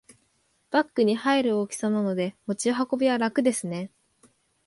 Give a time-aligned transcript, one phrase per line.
[0.71, 3.91] バッグに入る大きさなので持ち運びは楽ですね